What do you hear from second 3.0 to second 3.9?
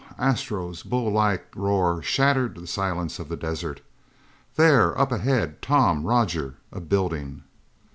of the desert.